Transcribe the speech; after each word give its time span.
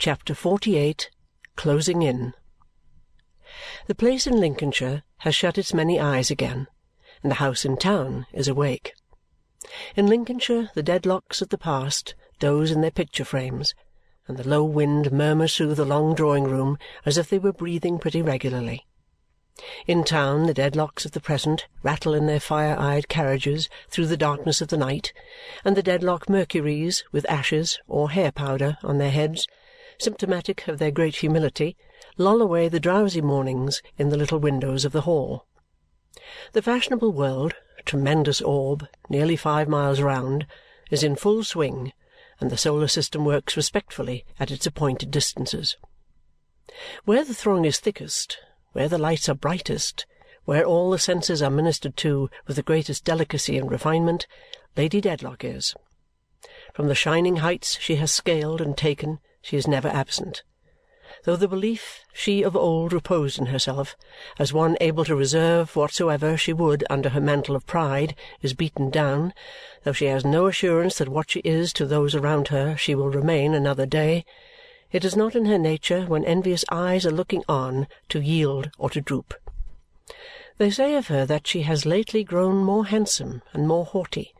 CHAPTER 0.00 0.32
XLVIII 0.32 0.94
Closing 1.56 2.02
In 2.02 2.32
The 3.88 3.96
place 3.96 4.28
in 4.28 4.38
Lincolnshire 4.38 5.02
has 5.18 5.34
shut 5.34 5.58
its 5.58 5.74
many 5.74 5.98
eyes 5.98 6.30
again, 6.30 6.68
and 7.20 7.32
the 7.32 7.42
house 7.42 7.64
in 7.64 7.76
town 7.76 8.24
is 8.32 8.46
awake. 8.46 8.94
In 9.96 10.06
Lincolnshire 10.06 10.70
the 10.76 10.84
Dedlocks 10.84 11.42
of 11.42 11.48
the 11.48 11.58
past 11.58 12.14
doze 12.38 12.70
in 12.70 12.80
their 12.80 12.92
picture 12.92 13.24
frames, 13.24 13.74
and 14.28 14.36
the 14.36 14.48
low 14.48 14.62
wind 14.62 15.10
murmurs 15.10 15.56
through 15.56 15.74
the 15.74 15.84
long 15.84 16.14
drawing 16.14 16.44
room 16.44 16.78
as 17.04 17.18
if 17.18 17.28
they 17.28 17.40
were 17.40 17.52
breathing 17.52 17.98
pretty 17.98 18.22
regularly. 18.22 18.86
In 19.88 20.04
town 20.04 20.46
the 20.46 20.54
Dedlocks 20.54 21.06
of 21.06 21.10
the 21.10 21.20
present 21.20 21.66
rattle 21.82 22.14
in 22.14 22.26
their 22.26 22.38
fire 22.38 22.78
eyed 22.78 23.08
carriages 23.08 23.68
through 23.88 24.06
the 24.06 24.16
darkness 24.16 24.60
of 24.60 24.68
the 24.68 24.76
night, 24.76 25.12
and 25.64 25.76
the 25.76 25.82
Dedlock 25.82 26.28
Mercuries, 26.28 27.02
with 27.10 27.28
ashes 27.28 27.80
or 27.88 28.10
hair 28.10 28.30
powder 28.30 28.78
on 28.84 28.98
their 28.98 29.10
heads, 29.10 29.48
symptomatic 29.98 30.66
of 30.68 30.78
their 30.78 30.90
great 30.90 31.16
humility, 31.16 31.76
loll 32.16 32.40
away 32.40 32.68
the 32.68 32.80
drowsy 32.80 33.20
mornings 33.20 33.82
in 33.96 34.08
the 34.08 34.16
little 34.16 34.38
windows 34.38 34.84
of 34.84 34.92
the 34.92 35.02
hall. 35.02 35.46
The 36.52 36.62
fashionable 36.62 37.12
world, 37.12 37.54
tremendous 37.84 38.40
orb, 38.40 38.86
nearly 39.08 39.36
five 39.36 39.68
miles 39.68 40.00
round, 40.00 40.46
is 40.90 41.02
in 41.02 41.16
full 41.16 41.44
swing, 41.44 41.92
and 42.40 42.50
the 42.50 42.56
solar 42.56 42.88
system 42.88 43.24
works 43.24 43.56
respectfully 43.56 44.24
at 44.38 44.50
its 44.50 44.66
appointed 44.66 45.10
distances. 45.10 45.76
Where 47.04 47.24
the 47.24 47.34
throng 47.34 47.64
is 47.64 47.78
thickest 47.78 48.38
where 48.72 48.88
the 48.88 48.98
lights 48.98 49.28
are 49.28 49.34
brightest, 49.34 50.06
where 50.44 50.64
all 50.64 50.90
the 50.90 50.98
senses 50.98 51.42
are 51.42 51.50
ministered 51.50 51.96
to 51.96 52.30
with 52.46 52.56
the 52.56 52.62
greatest 52.62 53.04
delicacy 53.04 53.58
and 53.58 53.70
refinement, 53.70 54.26
Lady 54.76 55.00
Dedlock 55.00 55.42
is. 55.44 55.74
From 56.74 56.86
the 56.86 56.94
shining 56.94 57.36
heights 57.36 57.78
she 57.80 57.96
has 57.96 58.12
scaled 58.12 58.60
and 58.60 58.76
taken, 58.76 59.18
she 59.42 59.56
is 59.56 59.66
never 59.66 59.88
absent. 59.88 60.42
Though 61.24 61.36
the 61.36 61.48
belief 61.48 62.04
she 62.12 62.42
of 62.42 62.56
old 62.56 62.92
reposed 62.92 63.38
in 63.38 63.46
herself, 63.46 63.96
as 64.38 64.52
one 64.52 64.76
able 64.80 65.04
to 65.04 65.16
reserve 65.16 65.74
whatsoever 65.74 66.36
she 66.36 66.52
would 66.52 66.84
under 66.88 67.08
her 67.10 67.20
mantle 67.20 67.56
of 67.56 67.66
pride, 67.66 68.14
is 68.42 68.54
beaten 68.54 68.90
down, 68.90 69.34
though 69.84 69.92
she 69.92 70.06
has 70.06 70.24
no 70.24 70.46
assurance 70.46 70.98
that 70.98 71.08
what 71.08 71.30
she 71.30 71.40
is 71.40 71.72
to 71.74 71.86
those 71.86 72.14
around 72.14 72.48
her 72.48 72.76
she 72.76 72.94
will 72.94 73.10
remain 73.10 73.54
another 73.54 73.86
day, 73.86 74.24
it 74.90 75.04
is 75.04 75.14
not 75.14 75.34
in 75.34 75.44
her 75.44 75.58
nature, 75.58 76.06
when 76.06 76.24
envious 76.24 76.64
eyes 76.70 77.04
are 77.04 77.10
looking 77.10 77.44
on, 77.46 77.88
to 78.08 78.20
yield 78.20 78.70
or 78.78 78.88
to 78.88 79.02
droop. 79.02 79.34
They 80.56 80.70
say 80.70 80.94
of 80.94 81.08
her 81.08 81.26
that 81.26 81.46
she 81.46 81.62
has 81.62 81.84
lately 81.84 82.24
grown 82.24 82.56
more 82.64 82.86
handsome 82.86 83.42
and 83.52 83.68
more 83.68 83.84
haughty. 83.84 84.34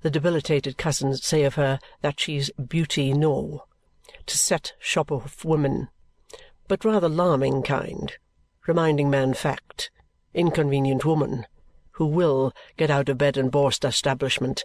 The 0.00 0.10
debilitated 0.10 0.78
cousins 0.78 1.22
say 1.22 1.44
of 1.44 1.56
her 1.56 1.78
that 2.00 2.18
she's 2.18 2.50
beauty 2.52 3.12
no, 3.12 3.64
to 4.26 4.38
set 4.38 4.74
shop 4.78 5.10
of 5.10 5.44
women, 5.44 5.88
but 6.68 6.84
rather 6.84 7.08
larming 7.08 7.62
kind, 7.62 8.12
reminding 8.66 9.10
man 9.10 9.34
fact, 9.34 9.90
inconvenient 10.32 11.04
woman, 11.04 11.46
who 11.92 12.06
will 12.06 12.52
get 12.76 12.90
out 12.90 13.08
of 13.08 13.18
bed 13.18 13.36
and 13.36 13.52
borst 13.52 13.86
establishment, 13.86 14.64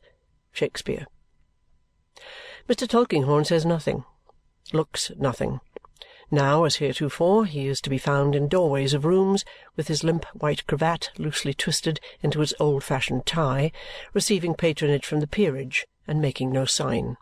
Shakespeare. 0.51 1.05
Mr. 2.67 2.87
Tulkinghorn 2.87 3.45
says 3.45 3.65
nothing 3.65 4.03
looks 4.73 5.11
nothing. 5.17 5.59
Now, 6.31 6.63
as 6.63 6.75
heretofore, 6.75 7.45
he 7.45 7.67
is 7.67 7.81
to 7.81 7.89
be 7.89 7.97
found 7.97 8.35
in 8.35 8.47
doorways 8.47 8.93
of 8.93 9.03
rooms, 9.03 9.43
with 9.75 9.87
his 9.87 10.03
limp 10.03 10.25
white 10.33 10.65
cravat 10.67 11.09
loosely 11.17 11.53
twisted 11.55 11.99
into 12.21 12.41
its 12.41 12.53
old 12.59 12.83
fashioned 12.83 13.25
tie, 13.25 13.71
receiving 14.13 14.53
patronage 14.53 15.05
from 15.05 15.21
the 15.21 15.27
peerage 15.27 15.87
and 16.07 16.21
making 16.21 16.51
no 16.51 16.65
sign. 16.65 17.17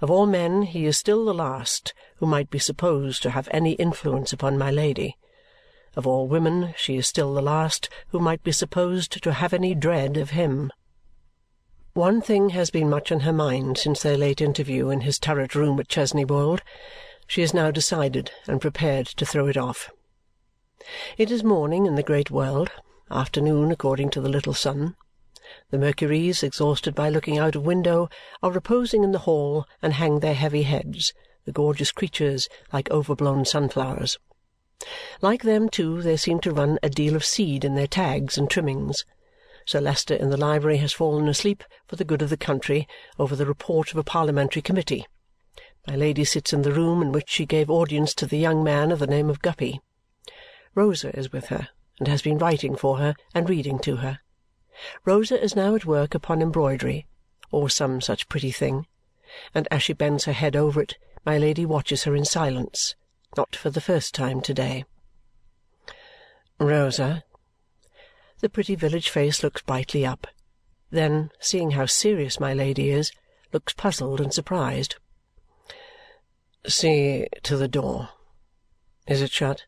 Of 0.00 0.10
all 0.10 0.26
men, 0.26 0.62
he 0.62 0.86
is 0.86 0.96
still 0.96 1.24
the 1.24 1.34
last 1.34 1.92
who 2.16 2.26
might 2.26 2.50
be 2.50 2.58
supposed 2.58 3.22
to 3.22 3.30
have 3.30 3.48
any 3.50 3.72
influence 3.72 4.32
upon 4.32 4.56
my 4.56 4.70
Lady. 4.70 5.16
Of 5.94 6.06
all 6.06 6.26
women, 6.26 6.74
she 6.76 6.96
is 6.96 7.06
still 7.06 7.34
the 7.34 7.42
last 7.42 7.88
who 8.08 8.18
might 8.18 8.42
be 8.42 8.52
supposed 8.52 9.22
to 9.22 9.32
have 9.32 9.52
any 9.52 9.74
dread 9.74 10.16
of 10.16 10.30
him. 10.30 10.72
One 11.92 12.22
thing 12.22 12.50
has 12.50 12.70
been 12.70 12.88
much 12.88 13.10
on 13.12 13.20
her 13.20 13.32
mind 13.32 13.76
since 13.76 14.02
their 14.02 14.16
late 14.16 14.40
interview 14.40 14.88
in 14.88 15.00
his 15.00 15.18
turret 15.18 15.54
room 15.54 15.78
at 15.80 15.88
Chesney 15.88 16.24
Wold. 16.24 16.62
She 17.26 17.42
is 17.42 17.52
now 17.52 17.70
decided 17.70 18.30
and 18.46 18.60
prepared 18.60 19.06
to 19.06 19.26
throw 19.26 19.48
it 19.48 19.56
off. 19.56 19.90
It 21.18 21.30
is 21.30 21.44
morning 21.44 21.86
in 21.86 21.96
the 21.96 22.02
great 22.02 22.30
world, 22.30 22.70
afternoon 23.10 23.70
according 23.70 24.10
to 24.10 24.20
the 24.20 24.28
little 24.28 24.54
sun. 24.54 24.96
The 25.70 25.78
Mercuries, 25.78 26.42
exhausted 26.42 26.94
by 26.94 27.08
looking 27.08 27.38
out 27.38 27.56
of 27.56 27.64
window, 27.64 28.08
are 28.42 28.52
reposing 28.52 29.04
in 29.04 29.12
the 29.12 29.20
hall 29.20 29.66
and 29.82 29.94
hang 29.94 30.20
their 30.20 30.34
heavy 30.34 30.62
heads, 30.62 31.12
the 31.44 31.52
gorgeous 31.52 31.92
creatures 31.92 32.48
like 32.72 32.90
overblown 32.90 33.44
sunflowers. 33.44 34.18
Like 35.20 35.42
them, 35.42 35.68
too, 35.68 36.02
there 36.02 36.16
seem 36.16 36.40
to 36.40 36.52
run 36.52 36.78
a 36.82 36.88
deal 36.88 37.16
of 37.16 37.24
seed 37.24 37.64
in 37.64 37.74
their 37.74 37.86
tags 37.86 38.38
and 38.38 38.48
trimmings. 38.48 39.04
Sir 39.66 39.80
Leicester 39.80 40.14
in 40.14 40.30
the 40.30 40.36
library 40.36 40.78
has 40.78 40.92
fallen 40.92 41.28
asleep 41.28 41.64
for 41.86 41.96
the 41.96 42.04
good 42.04 42.22
of 42.22 42.30
the 42.30 42.36
country 42.36 42.88
over 43.18 43.36
the 43.36 43.46
report 43.46 43.90
of 43.90 43.98
a 43.98 44.02
parliamentary 44.02 44.62
committee. 44.62 45.06
My 45.86 45.96
Lady 45.96 46.24
sits 46.24 46.52
in 46.52 46.62
the 46.62 46.72
room 46.72 47.02
in 47.02 47.12
which 47.12 47.28
she 47.28 47.44
gave 47.44 47.68
audience 47.68 48.14
to 48.14 48.26
the 48.26 48.38
young 48.38 48.64
man 48.64 48.90
of 48.90 48.98
the 48.98 49.06
name 49.06 49.28
of 49.28 49.42
Guppy. 49.42 49.80
Rosa 50.74 51.16
is 51.18 51.32
with 51.32 51.46
her 51.46 51.68
and 51.98 52.08
has 52.08 52.22
been 52.22 52.38
writing 52.38 52.74
for 52.74 52.98
her 52.98 53.14
and 53.34 53.48
reading 53.48 53.78
to 53.80 53.96
her. 53.96 54.20
Rosa 55.04 55.42
is 55.42 55.56
now 55.56 55.74
at 55.74 55.84
work 55.84 56.14
upon 56.14 56.42
embroidery 56.42 57.06
or 57.50 57.68
some 57.68 58.00
such 58.00 58.28
pretty 58.28 58.50
thing, 58.50 58.86
and 59.54 59.66
as 59.70 59.82
she 59.82 59.92
bends 59.92 60.24
her 60.24 60.32
head 60.32 60.56
over 60.56 60.80
it, 60.82 60.96
my 61.24 61.36
Lady 61.38 61.66
watches 61.66 62.04
her 62.04 62.14
in 62.14 62.24
silence, 62.24 62.94
not 63.36 63.56
for 63.56 63.70
the 63.70 63.80
first 63.80 64.14
time 64.14 64.40
to-day. 64.40 64.84
Rosa, 66.58 67.24
the 68.40 68.48
pretty 68.48 68.74
village 68.74 69.08
face 69.08 69.42
looks 69.42 69.62
brightly 69.62 70.04
up, 70.06 70.26
then, 70.90 71.30
seeing 71.40 71.72
how 71.72 71.86
serious 71.86 72.40
my 72.40 72.52
Lady 72.52 72.90
is, 72.90 73.12
looks 73.52 73.72
puzzled 73.72 74.20
and 74.20 74.32
surprised. 74.32 74.96
"See 76.66 77.26
to 77.42 77.56
the 77.56 77.68
door. 77.68 78.10
Is 79.06 79.22
it 79.22 79.30
shut?" 79.30 79.64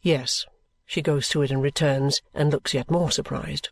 Yes. 0.00 0.46
She 0.84 1.00
goes 1.00 1.28
to 1.30 1.40
it 1.40 1.50
and 1.50 1.62
returns, 1.62 2.20
and 2.34 2.50
looks 2.52 2.74
yet 2.74 2.90
more 2.90 3.10
surprised. 3.10 3.70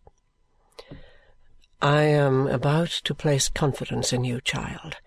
"I 1.83 2.03
am 2.03 2.47
about 2.47 2.91
to 3.05 3.15
place 3.15 3.49
confidence 3.49 4.13
in 4.13 4.23
you, 4.23 4.43
child, 4.43 4.99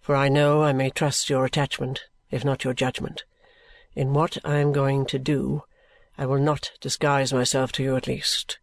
for 0.00 0.16
I 0.16 0.30
know 0.30 0.62
I 0.62 0.72
may 0.72 0.88
trust 0.88 1.28
your 1.28 1.44
attachment, 1.44 2.04
if 2.30 2.42
not 2.42 2.64
your 2.64 2.72
judgment. 2.72 3.24
In 3.94 4.14
what 4.14 4.38
I 4.42 4.56
am 4.56 4.72
going 4.72 5.04
to 5.06 5.18
do 5.18 5.64
I 6.16 6.24
will 6.24 6.38
not 6.38 6.72
disguise 6.80 7.34
myself 7.34 7.70
to 7.72 7.82
you 7.82 7.96
at 7.96 8.06
least, 8.06 8.58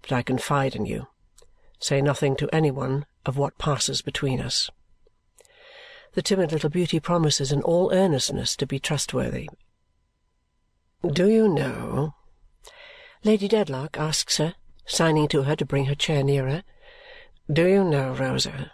but 0.00 0.12
I 0.12 0.22
confide 0.22 0.76
in 0.76 0.86
you. 0.86 1.08
Say 1.80 2.00
nothing 2.00 2.36
to 2.36 2.54
any 2.54 2.70
one 2.70 3.04
of 3.26 3.36
what 3.36 3.58
passes 3.58 4.00
between 4.00 4.40
us." 4.40 4.70
The 6.12 6.22
timid 6.22 6.52
little 6.52 6.70
beauty 6.70 7.00
promises 7.00 7.50
in 7.50 7.62
all 7.62 7.92
earnestness 7.92 8.54
to 8.54 8.64
be 8.66 8.78
trustworthy. 8.78 9.48
"Do 11.04 11.28
you 11.28 11.48
know," 11.48 12.14
Lady 13.24 13.48
Dedlock 13.48 13.98
asks 13.98 14.36
her, 14.36 14.54
signing 14.86 15.26
to 15.28 15.42
her 15.42 15.56
to 15.56 15.66
bring 15.66 15.86
her 15.86 15.96
chair 15.96 16.22
nearer, 16.22 16.62
"do 17.50 17.66
you 17.66 17.82
know, 17.82 18.12
Rosa, 18.12 18.72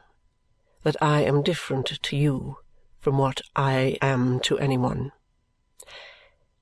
that 0.83 0.97
I 1.01 1.23
am 1.23 1.43
different 1.43 1.87
to 2.03 2.17
you 2.17 2.59
from 2.99 3.19
what 3.19 3.41
I 3.55 3.97
am 4.03 4.41
to 4.41 4.59
any 4.59 4.77
one?" 4.79 5.13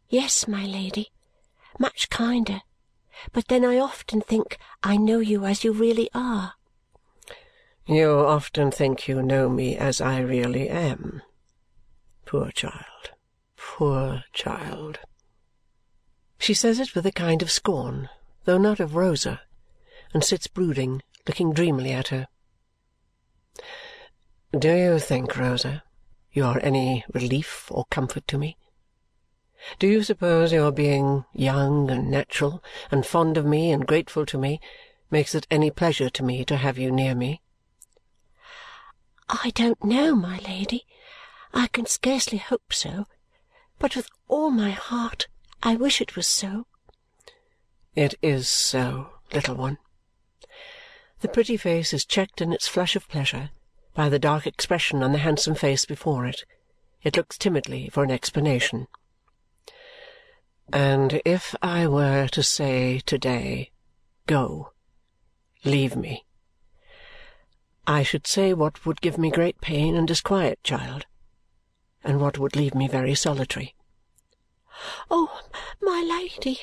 "Yes, 0.09 0.47
my 0.47 0.67
Lady 0.67 1.11
much 1.79 2.11
kinder. 2.11 2.61
But 3.33 3.49
then 3.49 3.65
I 3.65 3.79
often 3.79 4.21
think 4.21 4.59
I 4.83 4.97
know 4.97 5.19
you 5.19 5.45
as 5.45 5.65
you 5.65 5.73
really 5.73 6.09
are." 6.15 6.55
"You 7.87 8.11
often 8.11 8.71
think 8.71 9.09
you 9.09 9.23
know 9.23 9.49
me 9.49 9.77
as 9.77 10.01
I 10.01 10.21
really 10.21 10.69
am. 10.69 11.23
Poor 12.27 12.51
child, 12.51 13.11
poor 13.57 14.25
child!" 14.33 15.01
She 16.39 16.55
says 16.55 16.79
it 16.79 16.95
with 16.95 17.07
a 17.07 17.13
kind 17.13 17.43
of 17.43 17.51
scorn, 17.51 18.09
though 18.45 18.59
not 18.59 18.81
of 18.81 18.95
Rosa, 18.95 19.43
and 20.13 20.25
sits 20.25 20.47
brooding, 20.47 21.03
looking 21.27 21.53
dreamily 21.53 21.93
at 21.93 22.09
her. 22.09 22.29
"Do 24.59 24.73
you 24.73 24.99
think, 24.99 25.37
Rosa, 25.37 25.85
you 26.33 26.45
are 26.45 26.59
any 26.61 27.05
relief 27.13 27.71
or 27.71 27.85
comfort 27.87 28.27
to 28.29 28.39
me? 28.39 28.57
Do 29.79 29.87
you 29.87 30.03
suppose 30.03 30.53
your 30.53 30.73
being 30.73 31.25
young 31.33 31.91
and 31.91 32.11
natural, 32.11 32.63
and 32.91 33.07
fond 33.07 33.37
of 33.37 33.47
me, 33.47 33.71
and 33.71 33.87
grateful 33.87 34.27
to 34.27 34.37
me, 34.39 34.61
makes 35.11 35.35
it 35.35 35.47
any 35.51 35.71
pleasure 35.71 36.11
to 36.11 36.23
me 36.25 36.45
to 36.45 36.57
have 36.57 36.79
you 36.79 36.91
near 36.91 37.15
me?" 37.15 37.43
"I 39.29 39.51
don't 39.55 39.85
know, 39.85 40.17
my 40.17 40.39
Lady. 40.41 40.87
I 41.55 41.69
can 41.69 41.87
scarcely 41.87 42.39
hope 42.39 42.73
so. 42.73 43.07
But 43.79 43.95
with 43.95 44.09
all 44.27 44.51
my 44.51 44.71
heart 44.71 45.29
I 45.63 45.77
wish 45.77 46.01
it 46.01 46.17
was 46.17 46.27
so." 46.27 46.67
"It 47.95 48.15
is 48.23 48.49
so, 48.49 49.21
little 49.33 49.55
one." 49.55 49.79
The 51.23 51.29
pretty 51.29 51.57
face 51.57 51.93
is 51.93 52.05
checked 52.05 52.41
in 52.41 52.53
its 52.53 52.67
flush 52.67 52.97
of 52.97 53.09
pleasure 53.09 53.51
by 53.95 54.09
the 54.09 54.19
dark 54.19 54.45
expression 54.45 55.05
on 55.05 55.13
the 55.13 55.19
handsome 55.19 55.55
face 55.55 55.85
before 55.85 56.27
it. 56.27 56.45
it 57.05 57.17
looks 57.17 57.39
timidly 57.39 57.89
for 57.89 58.03
an 58.03 58.11
explanation. 58.11 58.89
And 60.73 61.23
if 61.25 61.55
I 61.63 61.87
were 61.87 62.27
to 62.27 62.43
say 62.43 62.99
to-day, 63.07 63.71
Go, 64.27 64.73
leave 65.65 65.95
me, 65.95 66.25
I 67.87 68.03
should 68.03 68.27
say 68.27 68.53
what 68.53 68.85
would 68.85 69.01
give 69.01 69.17
me 69.17 69.31
great 69.31 69.61
pain 69.61 69.95
and 69.95 70.09
disquiet, 70.09 70.59
child, 70.65 71.07
and 72.03 72.21
what 72.21 72.37
would 72.37 72.57
leave 72.57 72.75
me 72.75 72.89
very 72.89 73.15
solitary. 73.15 73.77
Oh, 75.09 75.41
my 75.81 76.03
Lady, 76.03 76.59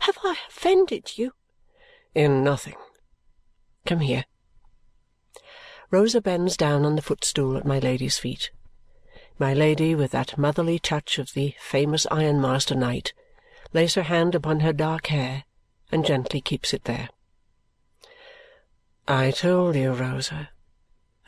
have 0.00 0.18
I 0.22 0.36
offended 0.48 1.18
you? 1.18 1.32
In 2.14 2.44
nothing. 2.44 2.76
Come 3.86 4.00
here. 4.00 4.24
Rosa 5.92 6.20
bends 6.20 6.56
down 6.56 6.84
on 6.84 6.96
the 6.96 7.02
footstool 7.02 7.56
at 7.56 7.64
my 7.64 7.78
Lady's 7.78 8.18
feet. 8.18 8.50
My 9.38 9.54
Lady, 9.54 9.94
with 9.94 10.10
that 10.10 10.36
motherly 10.36 10.80
touch 10.80 11.18
of 11.18 11.32
the 11.34 11.54
famous 11.60 12.04
ironmaster 12.10 12.74
night, 12.74 13.12
lays 13.72 13.94
her 13.94 14.02
hand 14.02 14.34
upon 14.34 14.60
her 14.60 14.72
dark 14.72 15.06
hair 15.06 15.44
and 15.92 16.04
gently 16.04 16.40
keeps 16.40 16.74
it 16.74 16.84
there. 16.84 17.10
I 19.06 19.30
told 19.30 19.76
you, 19.76 19.92
Rosa, 19.92 20.50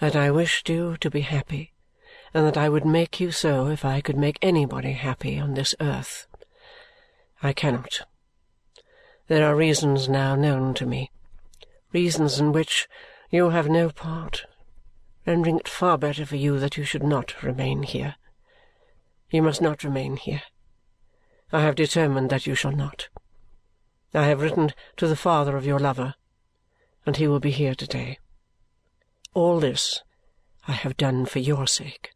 that 0.01 0.17
I 0.17 0.33
wished 0.33 0.69
you 0.69 0.97
to 0.97 1.11
be 1.11 1.21
happy 1.21 1.75
and 2.35 2.45
that 2.45 2.57
I 2.57 2.69
would 2.69 2.85
make 2.85 3.21
you 3.21 3.31
so 3.31 3.69
if 3.69 3.85
I 3.85 4.01
could 4.01 4.17
make 4.17 4.39
anybody 4.43 4.93
happy 4.93 5.39
on 5.39 5.55
this 5.55 5.77
earth. 5.81 6.27
I 7.41 7.53
cannot. 7.53 8.01
There 9.29 9.47
are 9.47 9.55
reasons 9.55 10.09
now 10.09 10.35
known 10.35 10.75
to 10.75 10.87
me, 10.87 11.13
reasons 11.93 12.39
in 12.39 12.53
which 12.53 12.89
you 13.31 13.51
have 13.51 13.69
no 13.69 13.91
part, 13.91 14.45
rendering 15.27 15.59
it 15.59 15.69
far 15.69 15.99
better 15.99 16.25
for 16.25 16.37
you 16.37 16.59
that 16.59 16.77
you 16.77 16.85
should 16.85 17.03
not 17.03 17.43
remain 17.43 17.83
here. 17.83 18.17
You 19.31 19.43
must 19.43 19.61
not 19.61 19.85
remain 19.85 20.17
here. 20.17 20.43
I 21.53 21.63
have 21.63 21.75
determined 21.75 22.31
that 22.31 22.47
you 22.47 22.55
shall 22.55 22.73
not. 22.73 23.09
I 24.15 24.25
have 24.25 24.41
written 24.41 24.73
to 24.97 25.07
the 25.07 25.17
father 25.17 25.57
of 25.57 25.67
your 25.67 25.79
lover, 25.79 26.15
and 27.05 27.17
he 27.17 27.27
will 27.27 27.41
be 27.41 27.51
here 27.51 27.75
to-day. 27.75 28.19
All 29.35 29.61
this 29.61 30.03
I 30.67 30.73
have 30.73 30.97
done 30.97 31.27
for 31.27 31.39
your 31.39 31.67
sake. 31.67 32.11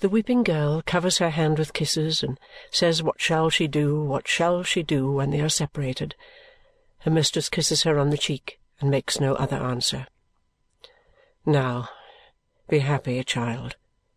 The 0.00 0.08
weeping 0.08 0.42
girl 0.42 0.82
covers 0.84 1.18
her 1.18 1.30
hand 1.30 1.58
with 1.58 1.72
kisses 1.72 2.22
and 2.22 2.38
says 2.70 3.02
what 3.02 3.20
shall 3.20 3.48
she 3.48 3.66
do, 3.66 4.02
what 4.02 4.28
shall 4.28 4.62
she 4.62 4.82
do 4.82 5.10
when 5.10 5.30
they 5.30 5.40
are 5.40 5.48
separated. 5.48 6.14
Her 7.06 7.12
mistress 7.12 7.48
kisses 7.48 7.84
her 7.84 8.00
on 8.00 8.10
the 8.10 8.18
cheek 8.18 8.58
and 8.80 8.90
makes 8.90 9.20
no 9.20 9.36
other 9.36 9.58
answer. 9.58 10.08
Now, 11.46 11.88
be 12.68 12.80
happy, 12.80 13.22
child, 13.22 13.76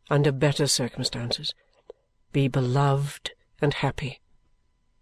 under 0.10 0.32
better 0.32 0.66
circumstances. 0.66 1.54
Be 2.32 2.48
beloved 2.48 3.34
and 3.62 3.76
happy. 3.76 4.22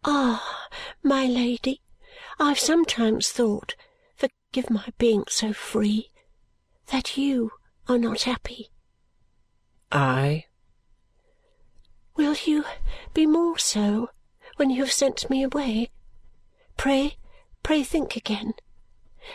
Ah, 0.04 0.68
my 1.02 1.28
Lady, 1.28 1.80
I 2.38 2.50
have 2.50 2.60
sometimes 2.60 3.30
thought, 3.30 3.78
forgive 4.18 4.70
my 4.70 4.90
being 4.98 5.24
so 5.30 5.54
free, 5.54 6.12
that 6.88 7.18
you 7.18 7.52
are 7.88 7.98
not 7.98 8.24
happy. 8.24 8.70
I? 9.94 10.44
Will 12.18 12.36
you 12.46 12.66
be 13.14 13.26
more 13.26 13.58
so 13.58 14.10
when 14.58 14.70
you 14.72 14.84
have 14.84 14.92
sent 14.92 15.30
me 15.30 15.42
away? 15.42 15.90
Pray, 16.76 17.16
pray 17.68 17.84
think 17.84 18.16
again. 18.16 18.54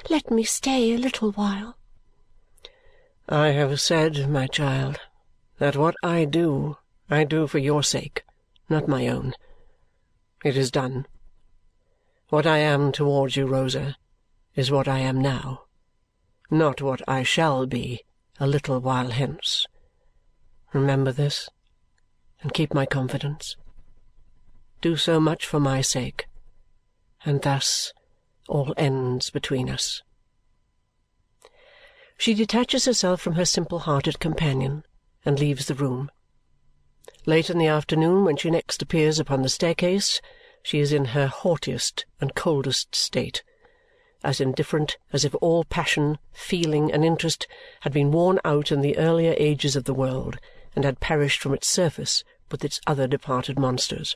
Let 0.08 0.30
me 0.30 0.42
stay 0.42 0.94
a 0.94 0.96
little 0.96 1.32
while. 1.32 1.76
I 3.28 3.48
have 3.48 3.78
said, 3.78 4.26
my 4.26 4.46
child, 4.46 4.98
that 5.58 5.76
what 5.76 5.94
I 6.02 6.24
do, 6.24 6.78
I 7.10 7.24
do 7.24 7.46
for 7.46 7.58
your 7.58 7.82
sake, 7.82 8.24
not 8.70 8.88
my 8.88 9.06
own. 9.06 9.34
It 10.42 10.56
is 10.56 10.70
done. 10.70 11.04
What 12.30 12.46
I 12.46 12.56
am 12.56 12.90
towards 12.90 13.36
you, 13.36 13.44
Rosa, 13.44 13.96
is 14.56 14.70
what 14.70 14.88
I 14.88 15.00
am 15.00 15.20
now, 15.20 15.64
not 16.50 16.80
what 16.80 17.02
I 17.06 17.24
shall 17.24 17.66
be 17.66 18.00
a 18.40 18.46
little 18.46 18.80
while 18.80 19.10
hence. 19.10 19.66
Remember 20.72 21.12
this, 21.12 21.50
and 22.40 22.54
keep 22.54 22.72
my 22.72 22.86
confidence. 22.86 23.56
Do 24.80 24.96
so 24.96 25.20
much 25.20 25.44
for 25.44 25.60
my 25.60 25.82
sake, 25.82 26.28
and 27.26 27.42
thus 27.42 27.92
all 28.48 28.74
ends 28.76 29.30
between 29.30 29.70
us. 29.70 30.02
She 32.18 32.34
detaches 32.34 32.84
herself 32.84 33.20
from 33.20 33.34
her 33.34 33.44
simple-hearted 33.44 34.20
companion 34.20 34.84
and 35.24 35.38
leaves 35.38 35.66
the 35.66 35.74
room. 35.74 36.10
Late 37.26 37.50
in 37.50 37.58
the 37.58 37.66
afternoon, 37.66 38.24
when 38.24 38.36
she 38.36 38.50
next 38.50 38.82
appears 38.82 39.18
upon 39.18 39.42
the 39.42 39.48
staircase, 39.48 40.20
she 40.62 40.78
is 40.78 40.92
in 40.92 41.06
her 41.06 41.26
haughtiest 41.26 42.06
and 42.20 42.34
coldest 42.34 42.94
state, 42.94 43.42
as 44.22 44.40
indifferent 44.40 44.96
as 45.12 45.24
if 45.24 45.34
all 45.40 45.64
passion, 45.64 46.18
feeling, 46.32 46.92
and 46.92 47.04
interest 47.04 47.48
had 47.80 47.92
been 47.92 48.12
worn 48.12 48.38
out 48.44 48.70
in 48.70 48.80
the 48.80 48.96
earlier 48.98 49.34
ages 49.36 49.74
of 49.74 49.84
the 49.84 49.94
world 49.94 50.38
and 50.76 50.84
had 50.84 51.00
perished 51.00 51.40
from 51.40 51.54
its 51.54 51.68
surface 51.68 52.22
with 52.50 52.64
its 52.64 52.80
other 52.86 53.08
departed 53.08 53.58
monsters. 53.58 54.14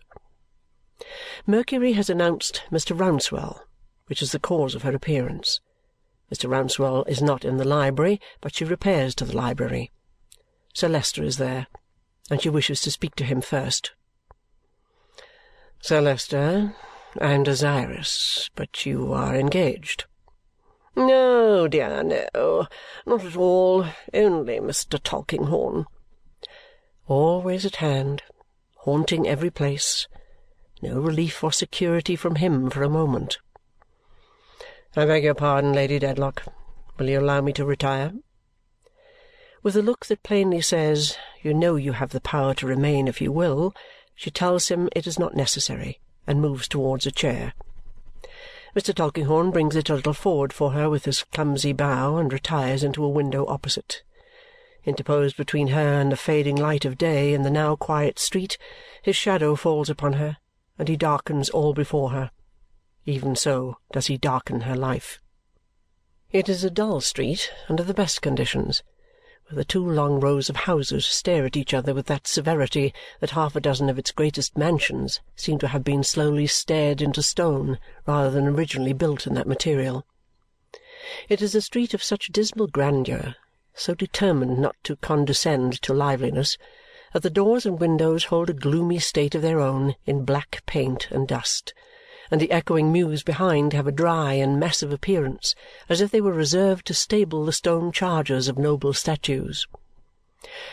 Mercury 1.44 1.93
has 1.94 2.08
announced 2.08 2.62
Mr. 2.70 2.96
Rouncewell 2.96 3.66
which 4.06 4.23
is 4.23 4.32
the 4.32 4.38
cause 4.38 4.75
of 4.75 4.82
her 4.82 4.94
appearance. 4.94 5.61
Mr. 6.32 6.49
Rouncewell 6.49 7.05
is 7.06 7.23
not 7.23 7.44
in 7.44 7.56
the 7.56 7.64
library, 7.64 8.20
but 8.41 8.55
she 8.55 8.64
repairs 8.64 9.14
to 9.14 9.25
the 9.25 9.37
library. 9.37 9.93
Sir 10.75 10.88
Leicester 10.88 11.23
is 11.23 11.38
there, 11.38 11.69
and 12.31 12.43
she 12.43 12.49
wishes 12.49 12.81
to 12.82 12.91
speak 12.91 13.14
to 13.17 13.25
him 13.25 13.41
first. 13.41 13.93
Sir 15.81 16.00
Leicester, 16.00 16.75
I 17.20 17.32
am 17.32 17.44
desirous, 17.44 18.50
but 18.55 18.85
you 18.85 19.12
are 19.12 19.37
engaged. 19.37 20.05
No, 20.97 21.69
dear, 21.69 22.02
no, 22.02 22.67
not 23.06 23.25
at 23.25 23.37
all. 23.37 23.87
Only 24.12 24.59
Mr. 24.59 25.00
Tulkinghorn. 25.02 25.87
Always 27.06 27.64
at 27.64 27.76
hand, 27.76 28.23
haunting 28.79 29.29
every 29.29 29.50
place. 29.50 30.09
No 30.82 30.99
relief 31.00 31.44
or 31.44 31.52
security 31.52 32.17
from 32.17 32.37
him 32.37 32.69
for 32.70 32.82
a 32.82 32.88
moment. 32.88 33.38
I 34.99 35.05
beg 35.05 35.25
your 35.25 35.35
pardon, 35.35 35.75
Lady 35.75 35.99
Dedlock. 35.99 36.45
Will 36.99 37.11
you 37.11 37.21
allow 37.21 37.43
me 37.43 37.53
to 37.53 37.67
retire?" 37.67 38.15
With 39.63 39.77
a 39.77 39.83
look 39.83 40.07
that 40.07 40.23
plainly 40.23 40.63
says, 40.63 41.19
"You 41.43 41.53
know 41.53 41.77
you 41.77 41.93
have 41.93 42.13
the 42.13 42.21
power 42.21 42.55
to 42.55 42.67
remain 42.67 43.07
if 43.07 43.21
you 43.21 43.31
will," 43.31 43.75
she 44.15 44.31
tells 44.31 44.69
him 44.69 44.88
it 44.97 45.07
is 45.07 45.19
not 45.19 45.37
necessary 45.37 46.00
and 46.26 46.41
moves 46.41 46.67
towards 46.67 47.05
a 47.05 47.11
chair. 47.11 47.53
Mr. 48.75 48.95
Tulkinghorn 48.95 49.50
brings 49.50 49.76
it 49.76 49.91
a 49.91 49.95
little 49.95 50.15
forward 50.15 50.55
for 50.55 50.71
her 50.71 50.88
with 50.88 51.05
his 51.05 51.25
clumsy 51.25 51.75
bow 51.75 52.17
and 52.17 52.33
retires 52.33 52.83
into 52.83 53.05
a 53.05 53.09
window 53.11 53.45
opposite. 53.49 54.03
Interposed 54.87 55.37
between 55.37 55.69
her 55.69 56.00
and 56.00 56.11
the 56.11 56.17
fading 56.17 56.57
light 56.57 56.87
of 56.87 56.97
day 56.97 57.35
in 57.35 57.43
the 57.43 57.50
now 57.50 57.76
quiet 57.76 58.19
street, 58.19 58.57
his 59.03 59.15
shadow 59.15 59.57
falls 59.57 59.91
upon 59.91 60.15
her, 60.15 60.38
and 60.79 60.88
he 60.88 60.97
darkens 60.97 61.50
all 61.50 61.75
before 61.75 62.12
her 62.12 62.31
even 63.09 63.37
so 63.37 63.77
does 63.93 64.09
he 64.09 64.19
darken 64.19 64.63
her 64.63 64.75
life. 64.75 65.21
It 66.33 66.49
is 66.49 66.65
a 66.65 66.71
dull 66.71 67.01
street 67.01 67.53
under 67.69 67.85
the 67.85 67.95
best 67.95 68.21
conditions, 68.21 68.83
where 69.47 69.55
the 69.55 69.65
two 69.65 69.89
long 69.89 70.19
rows 70.19 70.51
of 70.51 70.57
houses 70.57 71.07
stare 71.07 71.47
at 71.47 71.57
each 71.57 71.73
other 71.73 71.95
with 71.95 72.07
that 72.07 72.27
severity 72.27 72.93
that 73.21 73.31
half 73.31 73.55
a 73.55 73.61
dozen 73.61 73.89
of 73.89 73.97
its 73.97 74.11
greatest 74.11 74.59
mansions 74.59 75.21
seem 75.37 75.57
to 75.61 75.69
have 75.69 75.85
been 75.85 76.03
slowly 76.03 76.49
stared 76.49 77.01
into 77.01 77.23
stone 77.23 77.79
rather 78.07 78.29
than 78.29 78.49
originally 78.49 78.93
built 78.93 79.25
in 79.25 79.35
that 79.35 79.47
material. 79.47 80.05
It 81.29 81.41
is 81.41 81.55
a 81.55 81.63
street 81.63 81.95
of 81.95 82.03
such 82.03 82.33
dismal 82.33 82.67
grandeur, 82.67 83.37
so 83.73 83.95
determined 83.95 84.59
not 84.59 84.75
to 84.83 84.97
condescend 84.97 85.81
to 85.83 85.95
liveliness, 85.95 86.59
that 87.13 87.23
the 87.23 87.31
doors 87.31 87.65
and 87.65 87.79
windows 87.79 88.25
hold 88.25 88.51
a 88.51 88.53
gloomy 88.53 88.99
state 88.99 89.37
of 89.37 89.43
their 89.43 89.61
own 89.61 89.95
in 90.07 90.25
black 90.25 90.65
paint 90.67 91.09
and 91.13 91.29
dust 91.29 91.73
and 92.30 92.40
the 92.40 92.50
echoing 92.50 92.90
mews 92.90 93.23
behind 93.23 93.73
have 93.73 93.87
a 93.87 93.92
dry 93.92 94.33
and 94.33 94.59
massive 94.59 94.92
appearance, 94.92 95.54
as 95.88 96.00
if 96.00 96.11
they 96.11 96.21
were 96.21 96.33
reserved 96.33 96.87
to 96.87 96.95
stable 96.95 97.45
the 97.45 97.52
stone 97.52 97.92
chargers 97.92 98.49
of 98.49 98.59
noble 98.59 98.92
statues. 98.92 99.66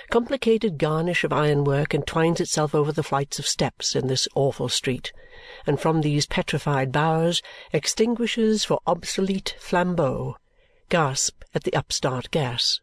Complicated 0.09 0.77
garnish 0.77 1.23
of 1.23 1.33
ironwork 1.33 1.95
entwines 1.95 2.39
itself 2.39 2.75
over 2.75 2.91
the 2.91 3.03
flights 3.03 3.39
of 3.39 3.47
steps 3.47 3.95
in 3.95 4.07
this 4.07 4.27
awful 4.35 4.69
street, 4.69 5.11
and 5.65 5.79
from 5.79 6.01
these 6.01 6.25
petrified 6.25 6.91
bowers 6.91 7.41
extinguishers 7.71 8.63
for 8.63 8.79
obsolete 8.85 9.55
flambeaux 9.59 10.35
gasp 10.89 11.43
at 11.55 11.63
the 11.63 11.73
upstart 11.73 12.29
gas. 12.31 12.81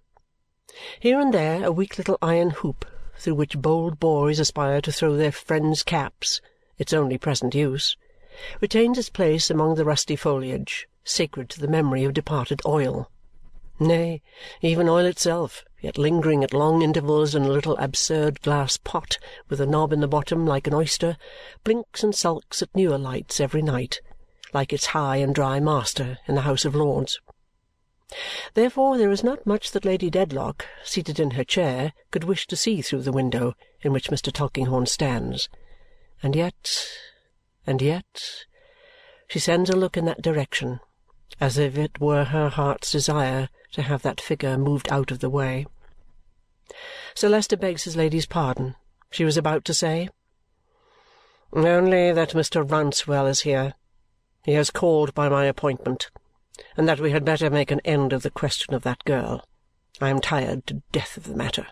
Here 0.98 1.20
and 1.20 1.34
there 1.34 1.64
a 1.64 1.72
weak 1.72 1.98
little 1.98 2.18
iron 2.22 2.50
hoop 2.50 2.84
through 3.18 3.34
which 3.34 3.58
bold 3.58 4.00
boys 4.00 4.40
aspire 4.40 4.80
to 4.80 4.90
throw 4.90 5.16
their 5.16 5.32
friends' 5.32 5.82
caps, 5.82 6.40
its 6.78 6.92
only 6.92 7.18
present 7.18 7.54
use 7.54 7.96
retains 8.60 8.98
its 8.98 9.08
place 9.08 9.50
among 9.50 9.74
the 9.74 9.84
rusty 9.84 10.16
foliage, 10.16 10.88
sacred 11.04 11.48
to 11.50 11.60
the 11.60 11.68
memory 11.68 12.04
of 12.04 12.14
departed 12.14 12.60
oil. 12.64 13.10
Nay, 13.78 14.20
even 14.60 14.88
oil 14.88 15.06
itself, 15.06 15.64
yet 15.80 15.96
lingering 15.96 16.44
at 16.44 16.52
long 16.52 16.82
intervals 16.82 17.34
in 17.34 17.44
a 17.44 17.48
little 17.48 17.76
absurd 17.78 18.42
glass 18.42 18.76
pot 18.76 19.18
with 19.48 19.60
a 19.60 19.66
knob 19.66 19.92
in 19.92 20.00
the 20.00 20.06
bottom 20.08 20.46
like 20.46 20.66
an 20.66 20.74
oyster, 20.74 21.16
blinks 21.64 22.02
and 22.02 22.14
sulks 22.14 22.60
at 22.60 22.74
newer 22.74 22.98
lights 22.98 23.40
every 23.40 23.62
night, 23.62 24.00
like 24.52 24.72
its 24.72 24.86
high 24.86 25.16
and 25.16 25.34
dry 25.34 25.60
master 25.60 26.18
in 26.28 26.34
the 26.34 26.42
House 26.42 26.64
of 26.64 26.74
Lords. 26.74 27.20
Therefore 28.54 28.98
there 28.98 29.10
is 29.10 29.24
not 29.24 29.46
much 29.46 29.70
that 29.70 29.84
Lady 29.84 30.10
Dedlock, 30.10 30.66
seated 30.84 31.20
in 31.20 31.32
her 31.32 31.44
chair, 31.44 31.92
could 32.10 32.24
wish 32.24 32.46
to 32.48 32.56
see 32.56 32.82
through 32.82 33.02
the 33.02 33.12
window 33.12 33.54
in 33.82 33.92
which 33.92 34.10
Mr. 34.10 34.32
Tulkinghorn 34.32 34.86
stands. 34.86 35.48
And 36.22 36.36
yet, 36.36 36.88
and 37.66 37.82
yet, 37.82 38.44
she 39.28 39.38
sends 39.38 39.70
a 39.70 39.76
look 39.76 39.96
in 39.96 40.04
that 40.06 40.22
direction, 40.22 40.80
as 41.40 41.58
if 41.58 41.76
it 41.76 42.00
were 42.00 42.24
her 42.24 42.48
heart's 42.48 42.92
desire 42.92 43.48
to 43.72 43.82
have 43.82 44.02
that 44.02 44.20
figure 44.20 44.58
moved 44.58 44.88
out 44.90 45.10
of 45.10 45.20
the 45.20 45.30
way. 45.30 45.66
Sir 47.14 47.28
Leicester 47.28 47.56
begs 47.56 47.84
his 47.84 47.96
lady's 47.96 48.26
pardon. 48.26 48.76
She 49.10 49.24
was 49.24 49.36
about 49.36 49.64
to 49.66 49.74
say, 49.74 50.08
"Only 51.52 52.12
that 52.12 52.30
Mr. 52.30 52.68
Rouncewell 52.68 53.26
is 53.28 53.40
here. 53.40 53.74
He 54.44 54.52
has 54.54 54.70
called 54.70 55.14
by 55.14 55.28
my 55.28 55.44
appointment 55.44 56.10
and 56.76 56.88
that 56.88 57.00
we 57.00 57.10
had 57.10 57.24
better 57.24 57.50
make 57.50 57.70
an 57.70 57.80
end 57.84 58.12
of 58.12 58.22
the 58.22 58.30
question 58.30 58.74
of 58.74 58.82
that 58.82 59.04
girl. 59.04 59.44
I 60.00 60.08
am 60.08 60.20
tired 60.20 60.66
to 60.66 60.82
death 60.92 61.16
of 61.16 61.24
the 61.24 61.34
matter." 61.34 61.66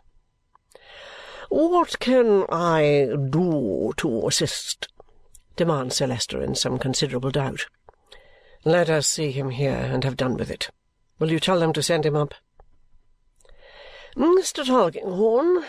"What 1.48 1.98
can 1.98 2.44
I 2.50 3.08
do 3.30 3.92
to 3.98 4.28
assist?" 4.28 4.88
Demands 5.58 5.96
Sir 5.96 6.06
Leicester 6.06 6.40
in 6.40 6.54
some 6.54 6.78
considerable 6.78 7.30
doubt. 7.30 7.66
"Let 8.64 8.88
us 8.88 9.06
see 9.06 9.32
him 9.32 9.50
here 9.50 9.76
and 9.76 10.04
have 10.04 10.16
done 10.16 10.36
with 10.36 10.50
it. 10.50 10.70
Will 11.18 11.30
you 11.30 11.40
tell 11.40 11.58
them 11.58 11.72
to 11.74 11.82
send 11.82 12.06
him 12.06 12.16
up?" 12.16 12.32
"Mr. 14.16 14.64
Tulkinghorn, 14.64 15.64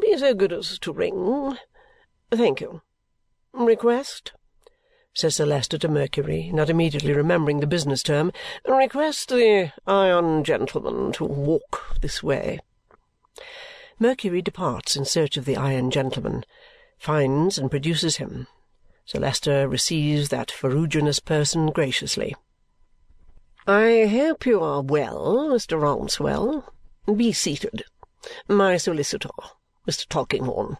be 0.00 0.16
so 0.18 0.34
good 0.34 0.52
as 0.52 0.78
to 0.78 0.92
ring. 0.92 1.56
Thank 2.30 2.60
you. 2.60 2.82
Request?" 3.52 4.32
says 5.14 5.36
Sir 5.36 5.46
Leicester 5.46 5.78
to 5.78 5.88
Mercury, 5.88 6.50
not 6.52 6.70
immediately 6.70 7.12
remembering 7.12 7.60
the 7.60 7.66
business 7.66 8.02
term. 8.02 8.32
"Request 8.66 9.30
the 9.30 9.72
iron 9.86 10.44
gentleman 10.44 11.12
to 11.12 11.24
walk 11.24 11.96
this 12.00 12.22
way." 12.22 12.60
Mercury 13.98 14.42
departs 14.42 14.94
in 14.96 15.04
search 15.04 15.36
of 15.36 15.44
the 15.46 15.56
iron 15.56 15.90
gentleman, 15.90 16.44
finds, 16.98 17.56
and 17.56 17.70
produces 17.70 18.16
him. 18.16 18.46
Sir 19.12 19.18
Leicester 19.18 19.68
receives 19.68 20.30
that 20.30 20.50
ferruginous 20.50 21.20
person 21.20 21.66
graciously. 21.66 22.34
"I 23.66 24.06
hope 24.06 24.46
you 24.46 24.62
are 24.62 24.80
well, 24.80 25.50
Mr. 25.50 25.78
Rouncewell. 25.78 26.64
Be 27.14 27.30
seated. 27.30 27.84
My 28.48 28.78
solicitor, 28.78 29.28
Mr. 29.86 30.08
Tulkinghorn. 30.08 30.78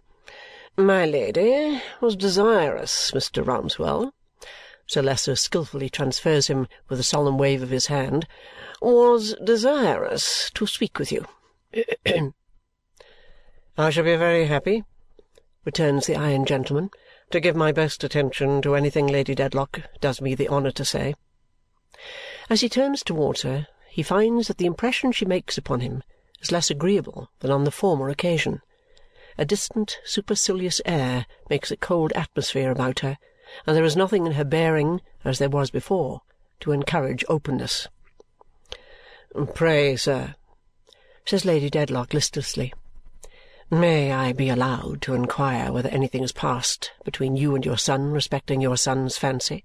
My 0.79 1.05
Lady 1.05 1.83
was 2.01 2.17
desirous, 2.17 3.11
Mr. 3.11 3.45
Rouncewell 3.45 4.15
Sir 4.87 5.03
Leicester 5.03 5.37
skilfully 5.37 5.91
transfers 5.91 6.47
him 6.47 6.69
with 6.89 6.99
a 6.99 7.03
solemn 7.03 7.37
wave 7.37 7.63
of 7.63 7.69
his 7.69 7.89
hand, 7.89 8.27
was 8.81 9.35
desirous 9.45 10.51
to 10.55 10.67
speak 10.67 10.99
with 10.99 11.13
you. 11.13 11.27
I 13.77 13.91
shall 13.91 14.05
be 14.05 14.17
very 14.17 14.47
happy, 14.47 14.85
returns 15.67 16.07
the 16.07 16.17
iron 16.17 16.47
gentleman, 16.47 16.89
to 17.33 17.41
give 17.41 17.57
my 17.57 17.73
best 17.73 18.05
attention 18.05 18.63
to 18.63 18.75
anything 18.75 19.07
Lady 19.07 19.35
Dedlock 19.35 19.83
does 20.01 20.21
me 20.21 20.35
the 20.35 20.49
honour 20.49 20.71
to 20.71 20.85
say. 20.85 21.15
As 22.49 22.61
he 22.61 22.69
turns 22.69 23.03
towards 23.03 23.43
her, 23.43 23.67
he 23.89 24.03
finds 24.03 24.49
that 24.49 24.59
the 24.59 24.67
impression 24.67 25.13
she 25.13 25.25
makes 25.25 25.59
upon 25.59 25.81
him 25.81 26.03
is 26.41 26.53
less 26.53 26.71
agreeable 26.71 27.31
than 27.41 27.51
on 27.51 27.65
the 27.65 27.71
former 27.71 28.09
occasion. 28.09 28.61
A 29.39 29.45
distant, 29.45 29.99
supercilious 30.05 30.81
air 30.85 31.27
makes 31.49 31.71
a 31.71 31.77
cold 31.77 32.13
atmosphere 32.13 32.71
about 32.71 33.01
her 33.01 33.19
and 33.67 33.77
there 33.77 33.85
is 33.85 33.97
nothing 33.97 34.27
in 34.27 34.33
her 34.33 34.45
bearing, 34.45 35.01
as 35.25 35.39
there 35.39 35.51
was 35.51 35.71
before, 35.71 36.23
to 36.61 36.73
encourage 36.73 37.25
openness. 37.29 37.89
"Pray, 39.55 39.97
sir," 39.97 40.35
says 41.25 41.45
Lady 41.45 41.71
Dedlock 41.71 42.13
listlessly, 42.15 42.73
"may 43.75 44.13
I 44.13 44.35
be 44.35 44.51
allowed 44.51 45.01
to 45.01 45.15
inquire 45.15 45.73
whether 45.73 45.89
anything 45.89 46.21
has 46.21 46.31
passed 46.31 46.91
between 47.05 47.37
you 47.37 47.55
and 47.55 47.65
your 47.65 47.79
son 47.79 48.13
respecting 48.13 48.61
your 48.61 48.77
son's 48.77 49.17
fancy?" 49.17 49.65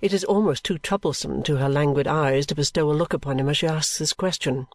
It 0.00 0.12
is 0.12 0.24
almost 0.24 0.64
too 0.64 0.76
troublesome 0.76 1.44
to 1.44 1.58
her 1.58 1.68
languid 1.68 2.08
eyes 2.08 2.46
to 2.46 2.56
bestow 2.56 2.90
a 2.90 2.98
look 2.98 3.12
upon 3.12 3.38
him 3.38 3.48
as 3.48 3.58
she 3.58 3.68
asks 3.68 3.98
this 3.98 4.12
question. 4.12 4.66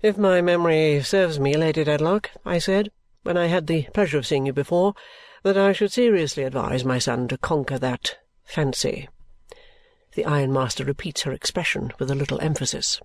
"If 0.00 0.16
my 0.16 0.40
memory 0.40 1.02
serves 1.02 1.38
me, 1.38 1.54
Lady 1.54 1.84
Dedlock, 1.84 2.30
I 2.46 2.60
said, 2.60 2.92
when 3.24 3.36
I 3.36 3.48
had 3.48 3.66
the 3.66 3.82
pleasure 3.92 4.16
of 4.16 4.26
seeing 4.26 4.46
you 4.46 4.54
before 4.54 4.94
that 5.42 5.58
I 5.58 5.74
should 5.74 5.92
seriously 5.92 6.44
advise 6.44 6.82
my 6.82 6.98
son 6.98 7.28
to 7.28 7.36
conquer 7.36 7.78
that 7.78 8.16
fancy." 8.42 9.06
The 10.14 10.24
ironmaster 10.24 10.86
repeats 10.86 11.24
her 11.24 11.32
expression 11.32 11.92
with 11.98 12.10
a 12.10 12.14
little 12.14 12.40
emphasis. 12.40 13.02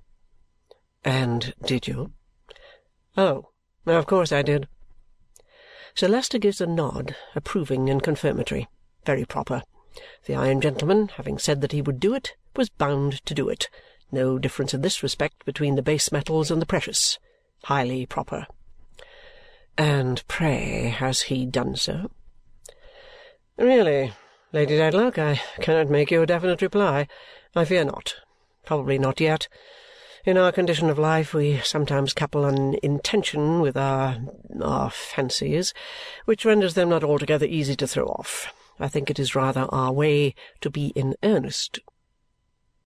"And 1.03 1.53
did 1.65 1.89
you?" 1.89 2.13
"Oh, 3.15 3.49
of 3.85 4.07
course 4.07 4.31
I 4.31 4.41
did." 4.41 4.67
Sir 5.93 6.07
Leicester 6.07 6.39
gives 6.39 6.59
a 6.59 6.65
nod, 6.65 7.15
approving 7.35 7.89
and 7.89 8.01
confirmatory. 8.01 8.67
Very 9.05 9.25
proper. 9.25 9.61
The 10.25 10.33
iron 10.35 10.61
gentleman, 10.61 11.09
having 11.09 11.37
said 11.37 11.61
that 11.61 11.71
he 11.71 11.81
would 11.81 11.99
do 11.99 12.15
it, 12.15 12.33
was 12.55 12.69
bound 12.69 13.23
to 13.25 13.35
do 13.35 13.49
it. 13.49 13.69
No 14.11 14.39
difference 14.39 14.73
in 14.73 14.81
this 14.81 15.03
respect 15.03 15.45
between 15.45 15.75
the 15.75 15.83
base 15.83 16.11
metals 16.11 16.49
and 16.49 16.61
the 16.61 16.65
precious. 16.65 17.19
Highly 17.65 18.07
proper. 18.07 18.47
"And 19.77 20.27
pray 20.27 20.87
has 20.87 21.23
he 21.23 21.45
done 21.45 21.75
so?" 21.75 22.09
"Really, 23.57 24.13
Lady 24.51 24.77
Dedlock, 24.77 25.19
I 25.19 25.41
cannot 25.61 25.89
make 25.89 26.09
you 26.09 26.23
a 26.23 26.25
definite 26.25 26.61
reply. 26.61 27.07
I 27.55 27.65
fear 27.65 27.83
not. 27.83 28.15
Probably 28.65 28.97
not 28.97 29.19
yet. 29.19 29.47
In 30.25 30.37
our 30.37 30.53
condition 30.53 30.89
of 30.89 30.97
life 30.97 31.33
we 31.33 31.57
sometimes 31.65 32.13
couple 32.13 32.45
an 32.45 32.77
intention 32.81 33.59
with 33.59 33.75
our 33.75 34.19
our 34.61 34.89
fancies, 34.89 35.73
which 36.23 36.45
renders 36.45 36.75
them 36.75 36.87
not 36.87 37.03
altogether 37.03 37.45
easy 37.45 37.75
to 37.75 37.85
throw 37.85 38.05
off. 38.05 38.53
I 38.79 38.87
think 38.87 39.09
it 39.09 39.19
is 39.19 39.35
rather 39.35 39.67
our 39.69 39.91
way 39.91 40.33
to 40.61 40.69
be 40.69 40.93
in 40.95 41.15
earnest. 41.23 41.79